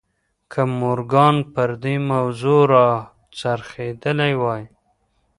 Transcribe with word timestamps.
که 0.51 0.61
مورګان 0.79 1.35
پر 1.53 1.69
دې 1.83 1.95
موضوع 2.09 2.61
را 2.73 2.87
څرخېدلی 3.37 4.33
وای. 4.41 4.63